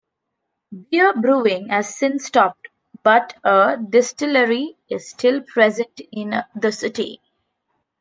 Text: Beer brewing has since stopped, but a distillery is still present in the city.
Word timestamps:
Beer 0.89 1.13
brewing 1.13 1.69
has 1.69 1.95
since 1.95 2.25
stopped, 2.25 2.69
but 3.03 3.35
a 3.43 3.77
distillery 3.77 4.75
is 4.89 5.07
still 5.07 5.41
present 5.41 6.01
in 6.11 6.43
the 6.55 6.71
city. 6.71 7.21